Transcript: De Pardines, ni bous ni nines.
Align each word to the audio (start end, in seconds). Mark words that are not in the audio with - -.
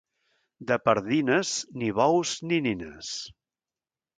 De 0.71 0.77
Pardines, 0.87 1.51
ni 1.81 1.91
bous 1.99 2.35
ni 2.53 2.61
nines. 2.69 3.13